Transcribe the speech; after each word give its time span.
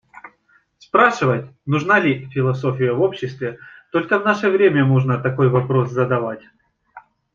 Спрашивать 0.79 1.51
«нужна 1.67 1.99
ли 1.99 2.25
философия 2.31 2.91
в 2.91 3.03
обществе»- 3.03 3.59
только 3.91 4.17
в 4.17 4.25
наше 4.25 4.49
время 4.49 4.83
можно 4.83 5.19
такой 5.19 5.47
вопрос 5.47 5.91
задавать. 5.91 6.41